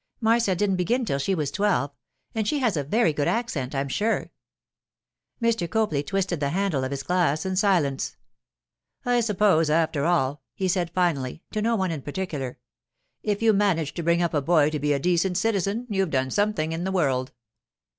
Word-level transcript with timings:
Marcia 0.19 0.55
didn't 0.55 0.77
begin 0.77 1.05
till 1.05 1.19
she 1.19 1.35
was 1.35 1.51
twelve, 1.51 1.91
and 2.33 2.47
she 2.47 2.57
has 2.57 2.75
a 2.75 2.83
very 2.83 3.13
good 3.13 3.27
accent, 3.27 3.75
I 3.75 3.81
am 3.81 3.87
sure.' 3.87 4.31
Mr. 5.39 5.69
Copley 5.69 6.01
twisted 6.01 6.39
the 6.39 6.49
handle 6.49 6.83
of 6.83 6.89
his 6.89 7.03
glass 7.03 7.45
in 7.45 7.55
silence. 7.55 8.17
'I 9.05 9.19
suppose, 9.19 9.69
after 9.69 10.05
all,' 10.05 10.41
he 10.55 10.67
said 10.67 10.89
finally, 10.89 11.43
to 11.51 11.61
no 11.61 11.75
one 11.75 11.91
in 11.91 12.01
particular, 12.01 12.57
'if 13.21 13.43
you 13.43 13.53
manage 13.53 13.93
to 13.93 14.01
bring 14.01 14.23
up 14.23 14.33
a 14.33 14.41
boy 14.41 14.71
to 14.71 14.79
be 14.79 14.91
a 14.91 14.97
decent 14.97 15.37
citizen 15.37 15.85
you've 15.87 16.09
done 16.09 16.31
something 16.31 16.71
in 16.71 16.83
the 16.83 16.91
world. 16.91 17.31